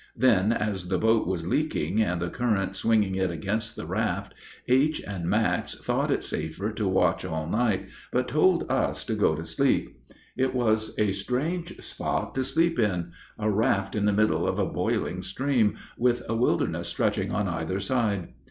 Then, 0.15 0.51
as 0.51 0.87
the 0.87 0.97
boat 0.97 1.27
was 1.27 1.45
leaking 1.45 2.01
and 2.01 2.19
the 2.19 2.31
current 2.31 2.75
swinging 2.75 3.13
it 3.13 3.29
against 3.29 3.75
the 3.75 3.85
raft, 3.85 4.33
H. 4.67 4.99
and 5.05 5.25
Max 5.29 5.75
thought 5.75 6.09
it 6.09 6.23
safer 6.23 6.71
to 6.71 6.87
watch 6.87 7.23
all 7.23 7.45
night, 7.47 7.87
but 8.11 8.27
told 8.27 8.65
us 8.67 9.05
to 9.05 9.13
go 9.13 9.35
to 9.35 9.45
sleep. 9.45 9.95
It 10.35 10.55
was 10.55 10.95
a 10.97 11.11
strange 11.11 11.79
spot 11.83 12.33
to 12.33 12.43
sleep 12.43 12.79
in 12.79 13.11
a 13.37 13.51
raft 13.51 13.93
in 13.93 14.05
the 14.05 14.11
middle 14.11 14.47
of 14.47 14.57
a 14.57 14.65
boiling 14.65 15.21
stream, 15.21 15.75
with 15.99 16.23
a 16.27 16.33
wilderness 16.35 16.87
stretching 16.87 17.29
on 17.31 17.47
either 17.47 17.79
side. 17.79 18.29